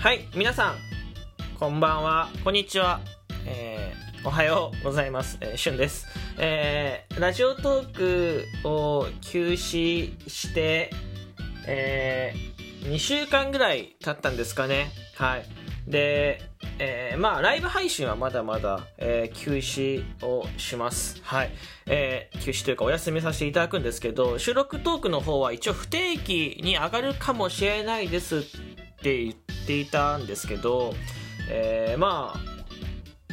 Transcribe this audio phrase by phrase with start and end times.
[0.00, 0.76] はい、皆さん、
[1.58, 3.00] こんばんは、こんにちは、
[3.44, 6.06] えー、おはようございます、えー、しゅんです。
[6.38, 10.90] えー、ラジオトークを休止して、
[11.66, 14.92] えー、2週間ぐらい経ったんですかね。
[15.16, 15.44] はい。
[15.90, 16.42] で、
[16.78, 21.20] えー、まあ、ライブ配信はまだまだ、えー、休止をします。
[21.24, 21.50] はい。
[21.86, 28.42] えー、休止というかお休みさせていただくんですけど、収録トークの方は一応不定期に上がるかもしれないですっ
[29.02, 30.94] て言ってていたんですけど、
[31.50, 32.34] えー、ま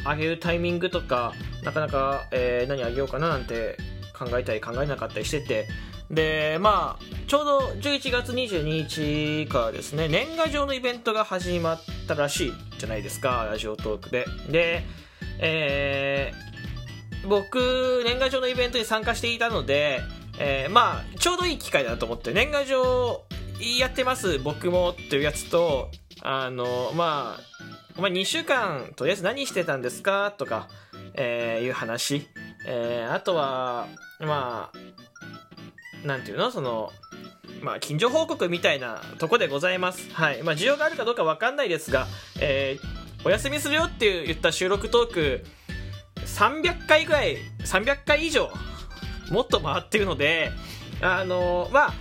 [0.04, 1.32] あ、上げるタイミングとか、
[1.64, 3.78] なかなか、えー、何上げようかななんて
[4.16, 5.66] 考えたり考えなかったりしてて、
[6.10, 14.26] で、まあ、ちょうど11月22日からですね、年賀状のイベントが始まったらしいじゃないですか、ラジオトークで。
[14.50, 14.84] で、
[15.38, 20.02] えー、僕、年賀状のイベントに参加していたので、
[20.38, 23.24] えー、まあ、ちょうどいい機会だと思って、年賀状
[23.78, 25.90] やってます、僕もっていうやつと、
[26.28, 27.38] あの、ま
[27.96, 30.34] あ、まあ、2週間、とりあえず何してたんですか？
[30.36, 30.68] とか、
[31.14, 32.26] えー、いう話。
[32.66, 33.86] えー、あとは、
[34.18, 36.50] まあ、なんていうの？
[36.50, 36.90] その、
[37.62, 40.12] まあ、近所報告みたいなとこでございます。
[40.12, 40.42] はい。
[40.42, 42.08] まあ、需要があるかどうかわかんないですが、
[42.40, 45.44] えー、お休みするよっていう言った収録トーク、
[46.24, 48.50] 300回ぐらい、300回以上、
[49.30, 50.50] もっと回ってるので、
[51.00, 51.94] あの、まあ、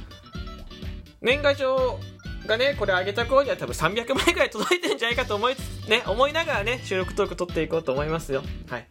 [1.21, 1.99] 年賀状
[2.45, 8.43] がね、これ上げた頃には多分300枚ぐらい届いてるんじゃないかと思いつ、ね、思いながらね、収録トーク撮っていこうと思いますよ。
[8.69, 8.87] はい。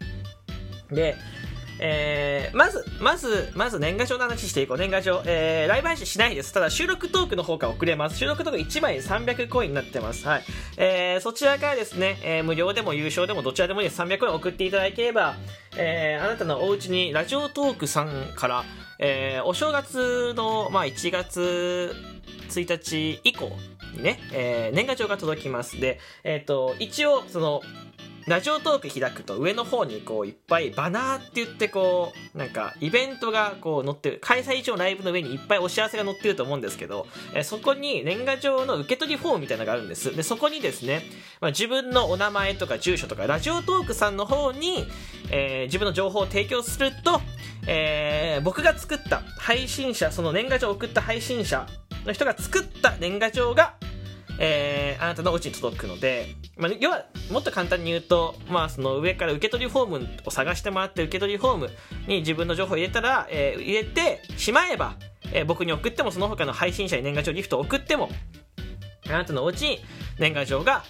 [0.90, 1.16] で、
[1.80, 4.78] えー、まず、まず、まず年賀状の話していこう。
[4.78, 5.22] 年賀状。
[5.26, 6.52] えー、ライブ配信しないです。
[6.52, 8.18] ただ収録トークの方から送れます。
[8.18, 10.26] 収録トーク1枚300コインになってます。
[10.26, 10.44] はい。
[10.76, 14.00] えー、そちらからですね、えー、無料でも優勝でもどちらでもいいです。
[14.00, 15.34] 300コイン送っていただければ、
[15.76, 18.64] えー、あなたのお家にラジオトークさんから、
[19.00, 22.13] えー、お正月の、まあ、1月
[22.48, 23.50] 1日以降
[23.96, 25.80] にね、えー、年賀状が届きます。
[25.80, 27.62] で、えっ、ー、と、一応、その、
[28.26, 37.06] ラジオトーク開くと上の方にこういっぱいバナーって言ってこうなんかイベントがこう載ってる開催中のライブの上にいっぱいお知らせが載ってると思うんですけど、
[37.42, 41.02] そこに年賀状の受け取りフォームみたいなのがあるんですでそこにですね、
[41.42, 44.86] まあ、自分のお名前とか住所とかラジオトークさんの方に、
[45.30, 47.20] えー、自分の情報を提供すると、
[47.66, 51.66] えー、僕が作った配信者その年賀状を送った配信者
[52.04, 53.74] の人が作った年賀状が
[54.38, 61.70] えー、あなたのお家に届くので、まあ、要はもっと簡単に言うと、まあ、その上から受け取りフォームを探してもらって受け取りフォーム
[62.08, 64.96] に自分の情報を入れたら、えー、入れてしまえば、
[65.32, 68.08] えー、僕に送ってもその他の配信者に年賀状ギフトを送っても
[69.06, 69.78] あなたのお家に
[70.18, 70.82] 年賀状が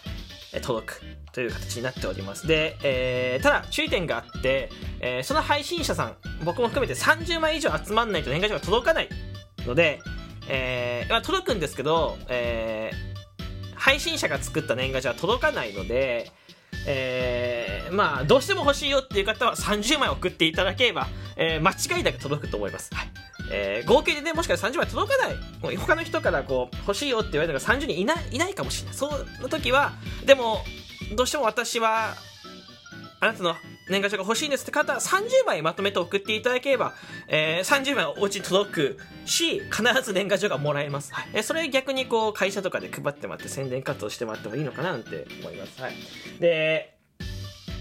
[0.62, 2.46] 届くという形になっております。
[2.46, 4.70] で、えー、ただ注意点があって、
[5.00, 9.08] えー、その配信者さん僕も含めて30枚以上集まらないと年賀状が届かない
[9.66, 10.00] ので、
[10.48, 13.14] えーまあ、届くんですけど、えー
[13.84, 16.32] 配信者が作った年賀状は届かないので、
[16.86, 21.06] えー、まあ、どうしても欲しいよっていう方は30枚送っていただければ、
[21.36, 22.94] えー、間違いなく届くと思います。
[22.94, 23.08] はい。
[23.52, 28.96] えー、合計でね、もしかしたら30枚届かない、他の人からこう、欲しいよって言われるのが30人いない、いないかもしれない。
[28.96, 29.10] そ
[29.42, 29.92] の時は、
[30.24, 30.64] でも、
[31.14, 32.14] どうしても私は、
[33.20, 33.54] あなたの
[33.88, 36.94] 年賀状が欲しいんですって方は30枚まとめて送っていただければ、
[37.28, 41.12] えー、30枚お家に届くし、必ず年賀状がもらえます。
[41.12, 41.28] はい。
[41.34, 45.80] えー、それ逆にこう、会社とかで配ってもらって宣伝活動してもらってもいいのかなって思います。
[45.80, 45.94] はい。
[46.40, 46.93] で、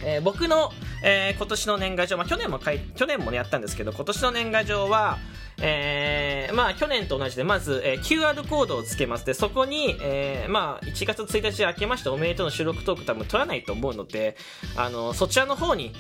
[0.06, 0.72] えー、僕の、
[1.03, 5.18] えー、今年の年賀状、まあ、去年も、去年もね、やったんですけど、今年の年賀状は、
[5.62, 9.25] えー、まあ、去年と同じで、まず、えー、QR コードをつけます。
[9.25, 14.36] で、そこに、えー、まあ、1月1日明けましておめでとうの収録トーク多分取らないと思うので、
[14.75, 15.94] あの、そちらの方に、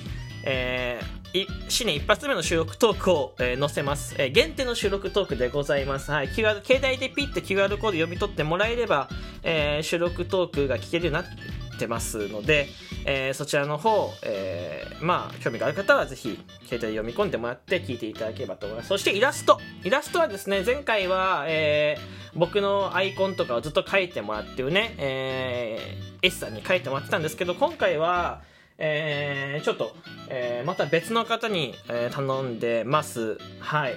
[0.45, 4.29] えー、新年一発目の収録トークを、えー、載せます、えー。
[4.29, 6.11] 限定の収録トークでございます。
[6.11, 6.27] はい。
[6.27, 9.09] QR、携帯でピッて QR コード読み取ってもらえれば、
[9.43, 12.67] えー、収録トークが聞けるようになってってますので、
[13.05, 18.89] えー、そちらの方、えー、まあ、興味がある方はぜひ、携帯で読み込んでもらって聞いていただければと思います。
[18.89, 19.59] そしてイラスト。
[19.83, 28.41] イラストはですね、前回は、えー、僕のアイコンとかをずっと描いてもらってるね、えー、S さんに描いてもらってたんですけど、今回は、
[28.77, 29.95] えー、ちょっと、
[30.29, 33.37] えー、また別の方に、えー、頼んでます。
[33.59, 33.95] はい。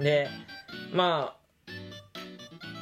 [0.00, 0.28] で、
[0.92, 1.38] まあ、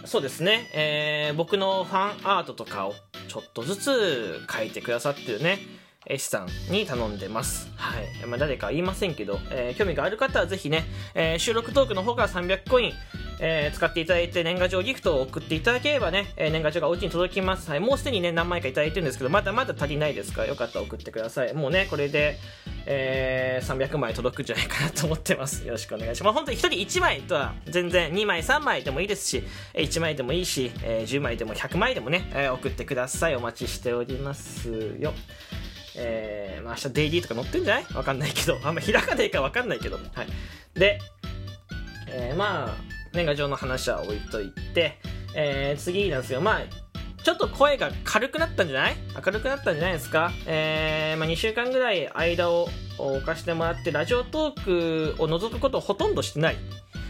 [0.06, 2.94] そうですね、えー、僕のファンアートとかを
[3.28, 5.58] ちょっとずつ書いてくださってるね、
[6.06, 7.70] S さんに頼んでます。
[7.76, 8.26] はい。
[8.26, 10.84] まあ、誰か言いませんけど、えー、興味がある方はぜひね、
[11.14, 12.92] えー、収録トークの方から300コイン、
[13.40, 17.68] えー使っていただいて年賀状ギフトを送っていただければね、えー年賀状がお家に届きます。
[17.70, 21.52] はい、もうすでにね、何枚かいただいてるんですけど、まだまだ足りないですから、よかったら送ってください。
[21.54, 22.38] もうね、これで、
[22.86, 25.64] えー300枚届くんじゃないかなと思ってます。
[25.66, 26.24] よろしくお願いします。
[26.24, 29.42] まあ、本当に1人1枚とは全然2枚、3枚でもいいですし、
[29.74, 33.36] 1枚でもいいし、えー10枚でも100枚でもね、えー送ってください。
[33.36, 34.68] お待ちしております
[34.98, 35.12] よ。
[35.98, 37.86] えー、まあ明日デイリーとか載ってんじゃない？
[37.94, 39.96] わかんないけど、あんま開かないかわかんないけど。
[39.96, 40.26] はい。
[40.78, 40.98] で、
[42.08, 44.98] えーまあ、年賀状の話は置いといて、
[45.34, 46.40] えー次なんですよ。
[46.40, 46.60] まあ、
[47.22, 48.96] ちょっと声が軽くなったんじゃない？
[49.14, 50.30] 明るくなったんじゃないですか？
[50.46, 52.68] えーまあ、2週間ぐらい間を
[52.98, 56.56] 置かしてもらって、ラジオトークを除くことをほとんどしてない。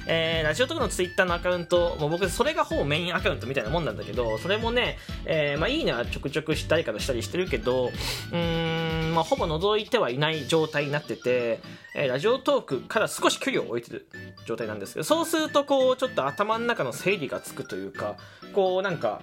[0.09, 11.61] えーラジオトークのツイッターのアカウント、もう僕それがほぼメインアカウントみたいなもんなんだけど、それもね、えーまあいいねはちょくちょくしたりからしたりしてるけど、うーん、まあほぼ覗いてはいない状態になってて、
[11.97, 14.07] えーラジオトークから少し距離を置いてる
[14.47, 18.17] 状態なんですけど、そうするとこう、ちょっと頭の中の整理がつくというか、
[18.53, 19.23] こうなんか、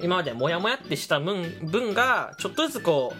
[0.00, 3.14] 今までモヤモヤってした分分がちょっとずつこ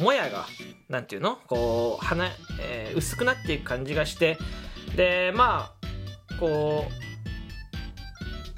[0.00, 0.46] うもやが
[0.88, 1.36] なんていうの？
[1.46, 2.26] こう花、
[2.60, 4.38] えー薄くなっていく感じがして
[4.96, 6.86] でまあこ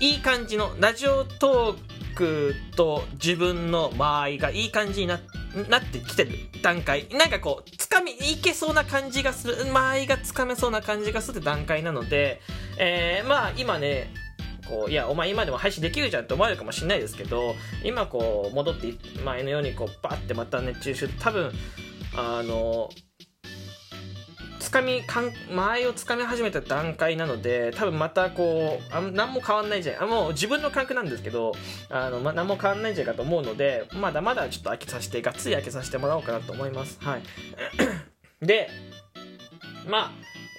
[0.01, 5.36] ういい感じのラジオトークと自分の間合いがいい感じになって
[5.69, 6.33] なってきてる
[6.63, 7.09] 段階。
[7.11, 9.67] なんかこうつかみいけそうな感じがする。
[9.67, 12.41] 間合いがつかめそうな感じがする段階なので、
[12.79, 14.13] えーまあ今ね
[14.69, 17.55] こういやお前今でも配信できるじゃんって思われるかもしれないですけど
[17.85, 18.95] 今こう戻って
[19.25, 21.53] 前のようにこうバーってまた熱中症多分
[22.17, 22.91] あの
[24.77, 31.53] かみかん間合いをつかみ始めた段階なので多分またこうあ何も変わんないじゃないあもう自分の感覚なんですけど
[31.89, 36.99] あの、ま、何も変わんないんじゃないかと思うのでまだまだちょっと開けさせてがっつり開けさせてもらおうかなと思います。
[37.01, 37.23] はい。
[38.45, 38.69] で
[39.89, 40.13] まあ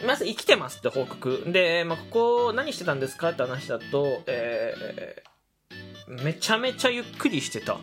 [0.06, 1.44] まず生きてますって報告。
[1.48, 2.06] で、まあ、こ
[2.50, 5.28] こ何してたんですかって話だと、えー
[6.08, 7.80] めちゃめちゃゆっくりしてた、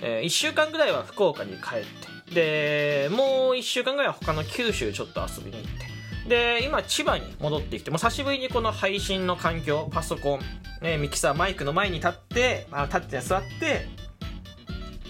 [0.00, 5.96] え1週間ぐらいは福岡に帰ってでもう1週間ぐらいは他の九州ちょっと遊びに行って。
[6.28, 10.40] で今千葉に戻ってきてもう久しぶりにこの配信の環境パソコン、
[10.82, 13.86] ね、ミキサーマイクの前に立ってまあ立って座って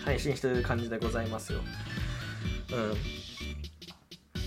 [0.05, 1.61] 配信してる感じでございますよ。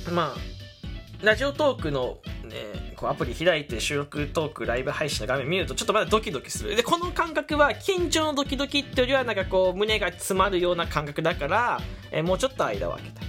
[0.07, 0.13] うん。
[0.13, 2.55] まあラジオトークの、ね、
[2.99, 6.75] こうアプリ開いて収録トークライブ配信の画面見るとちょっとまだドキドキする。
[6.75, 11.81] でこの感覚は緊張のドキドキってよりはなんかこう胸が詰まるような感覚だから、
[12.11, 13.25] えーもうちょっと間を空けたい。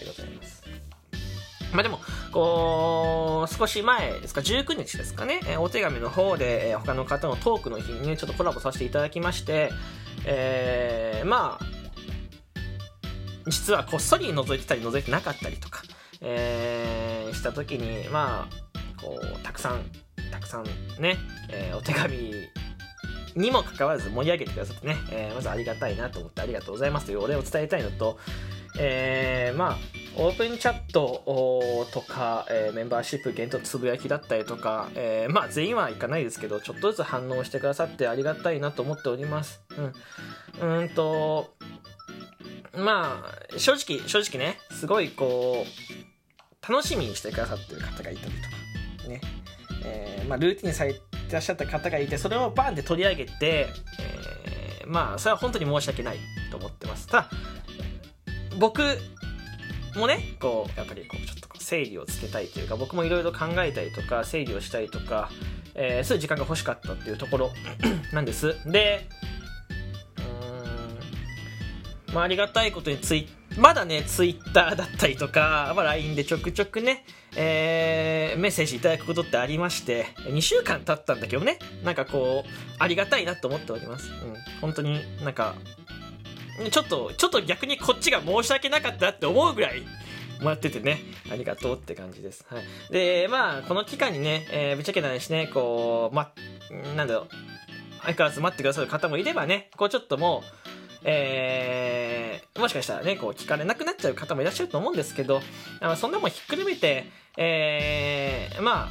[0.00, 0.62] でございます。
[1.72, 2.00] まあでも
[2.30, 9.70] こう少し前ですか19日ですかね、えーお手紙の方で、えー他の方のトークの日にねちょっとコラボさせていただきまして
[10.26, 11.64] えーまあ
[13.48, 15.82] 実はこっそり覗いてたり覗いてなかったりとか、
[16.20, 18.69] えーした時にまあ
[19.00, 19.82] こうたくさん
[20.30, 20.64] たくさん
[21.00, 21.16] ね、
[21.50, 22.32] えーお手紙
[23.36, 28.18] にもかかわらず盛り上げてくださってね、えーまずありがたいなと思ってありがとうございますというお礼を伝えたいのと、
[28.78, 29.76] えーまあ
[30.16, 39.62] オープンチャットとか、えーメンバーシップ限定つぶやきだったりとか、えーまあ全員はいかないですけどちょっとずつ反応してくださってありがたいなと思っております。
[40.60, 40.80] うん。
[40.80, 41.54] うんと
[42.76, 48.49] まあ正直正直ねすごいこう楽しみにしてくださってる方がいたりと
[49.10, 49.20] ね。
[49.84, 51.00] えーまあ、ルーティンされて
[51.32, 53.68] らっしゃった方がいてそれをバンって取り上げて、
[53.98, 56.16] えーまあそれは本当に申し訳ない
[56.50, 57.06] と思ってます。
[57.06, 57.30] ただ
[58.58, 58.82] 僕
[59.96, 65.30] もねこうやっぱりこうちょっと整理をつけたいというか僕もいろいろ考えたりとか整理をしたりとか、
[65.74, 67.50] えーそういう時間が欲しかったっていうところ
[68.12, 68.56] なんです。
[68.66, 69.06] で
[72.08, 73.28] うんまあありがたいことにツイ
[73.58, 77.04] まだね、ツイッターだったりとか、まあ、LINE でちょくちょくね、
[77.36, 84.10] えーメッセージいただくことってありまして、2週間経ったんだけどね、なんかこう、ありがたいなと思っております。
[84.10, 84.34] うん。
[84.60, 85.54] 本当になんか、
[86.70, 89.82] ちょっと、ちょっと逆にこっちが申し訳なかったって思うぐらい、
[90.40, 92.46] もらっててね、ありがとうって感じです。
[92.48, 92.92] はい。
[92.92, 96.32] で、まあ、この期間にね、えーぶっちゃけないしね、こう、ま、
[96.96, 97.28] なんだろう、
[98.02, 100.59] 相変わらず待ってくださる方もいればね、こうちょっともう、
[101.04, 105.40] えーもしかしたらね、こう聞かれなくなっちゃう方もいらっしゃると思うんですけど、
[105.80, 107.06] あそんなもんひっくるめて、
[107.38, 108.90] えーま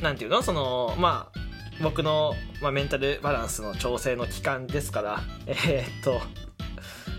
[0.00, 0.42] あ、なんていうの？
[0.42, 1.38] その、まあ、
[1.82, 6.20] 僕の、まあ、メンタルバランスの調整の期間ですから、えーっと、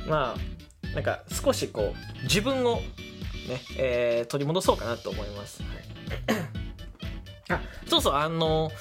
[0.08, 2.84] まあ、なんか少しこう、自分をね、
[3.78, 5.64] えー取り戻そうかなと思います。
[5.64, 5.72] はい
[7.50, 8.72] あ、そうそう、あの、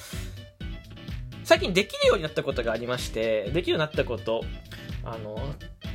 [1.43, 4.43] 最近できるようになったことがありまして、できるようになったこと、
[5.03, 5.35] あの、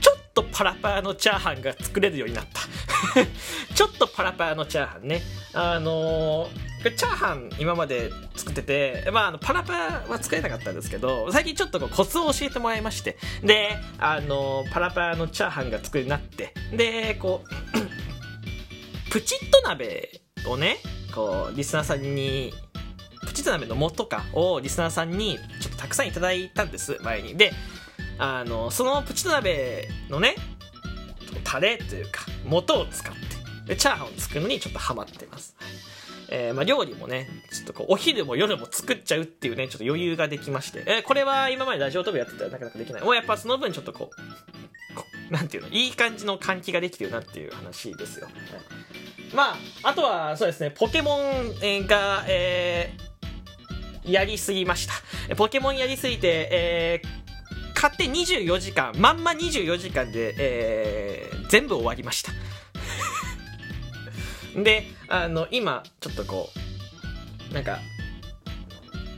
[0.00, 2.60] ちょっとパラパラのチャーハンが作れるようになった。
[3.74, 5.22] ちょっとパラパラのチャーハンね。
[5.52, 6.48] あの
[6.90, 20.76] チャーハン今まで作ってて、まあ、あのパラパラは作れなかったんですけど最近ちょっとこうコツを教えてもらいましてであのパラパラのチャーハンが作るようになってでこう プチッと鍋をね
[21.14, 22.52] こうリスナーさんに
[23.36, 27.36] チッと鍋の素かをリスナーさんにちょっとたくさんいただいたんです前に。
[27.36, 27.52] で
[28.18, 30.34] あのそのプチッと鍋のね
[31.44, 33.20] タレというか素を使って
[33.66, 35.54] でチャーハンを作るのにちょっとハマってます、
[36.30, 43.02] えーまあ、料理もねちょっとこうお昼も夜も作っちゃうっていうねちょっと余裕ができまして、えーこれは今までラジオトークやってたらなかなかできない。
[43.02, 48.34] もうやっぱその分ちょっとこうこうなんていうのいい感じの換気ができてるなっていう話ですよ、はい。
[49.34, 49.56] まあ
[49.90, 51.20] あとはそうですねポケモン
[51.60, 53.05] えーがえー
[54.06, 55.34] やりすぎました。
[55.36, 57.26] ポケモンやりすぎてえー
[57.74, 62.32] 買って24時間まんま24時間で、えー全部終わりました。
[64.60, 66.50] であの今ちょっとこ
[67.50, 67.78] うなんか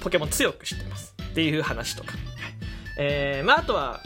[0.00, 1.14] ポケモン強くしてます。
[1.22, 2.20] っていう話とか、はい。
[2.98, 4.02] えーまああとは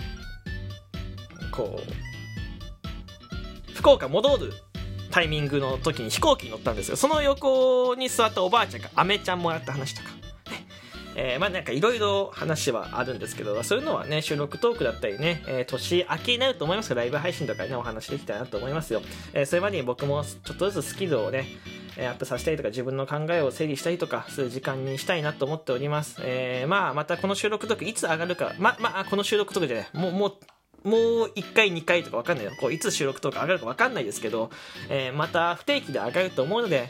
[1.50, 4.52] こう福岡戻る
[5.10, 6.96] タイミングの時に飛行機に乗ったんですよ。
[6.96, 10.11] その横に座ったおばあちゃんがアメちゃんもらった話とか。
[11.16, 19.02] えーまあなんかいろいろ話はあるんですけどそういうのはね収録トークだったりね、えー年明けになると思いますけどライブ配信とかねお話できたらなと思いますよ、
[19.32, 21.46] えーそれまでに僕もちょっとずつスキルをね
[21.96, 29.88] えアップさせたりとか自分の考えを整理したりとかする時間にしたいなと思っております、えーまあまたこの収録トークいつ上がるかままあこの収録トークじゃない。
[29.92, 30.32] もうもう
[30.84, 32.52] もう1回2回とか分かんないよ。
[32.60, 34.50] こういつ収録トーク上がるか分かんないですけど、
[34.88, 36.88] えーまた不定期で上がると思うので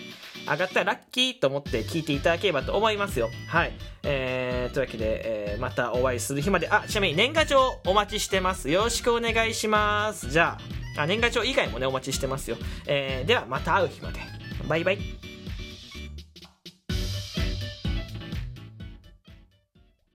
[0.49, 3.31] 上がったらラッキーと思って聞いていただければと思いますよ。
[3.49, 3.73] はい。
[4.03, 5.23] えー、というわけで、
[5.53, 6.69] えーまたお会いする日まで。
[6.69, 8.85] あちなみに年賀状お待ちしてますよ。
[8.85, 10.31] ろしくお願いします。
[10.31, 10.59] じゃ
[10.97, 12.57] ああ年賀状以外もねお待ちしてますよ、
[12.87, 14.21] えーではまた会う日まで。
[14.69, 15.22] バイバイ。